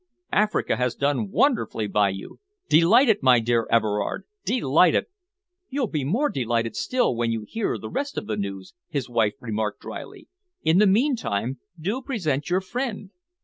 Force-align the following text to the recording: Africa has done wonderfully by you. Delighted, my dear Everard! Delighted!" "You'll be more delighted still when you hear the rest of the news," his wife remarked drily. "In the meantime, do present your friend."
Africa 0.33 0.77
has 0.77 0.95
done 0.95 1.29
wonderfully 1.29 1.85
by 1.85 2.09
you. 2.09 2.39
Delighted, 2.67 3.21
my 3.21 3.39
dear 3.39 3.67
Everard! 3.69 4.23
Delighted!" 4.43 5.05
"You'll 5.69 5.85
be 5.85 6.03
more 6.03 6.27
delighted 6.29 6.75
still 6.75 7.15
when 7.15 7.31
you 7.31 7.45
hear 7.47 7.77
the 7.77 7.87
rest 7.87 8.17
of 8.17 8.25
the 8.25 8.35
news," 8.35 8.73
his 8.89 9.07
wife 9.07 9.35
remarked 9.39 9.81
drily. 9.81 10.27
"In 10.63 10.79
the 10.79 10.87
meantime, 10.87 11.59
do 11.79 12.01
present 12.01 12.49
your 12.49 12.61
friend." 12.61 13.11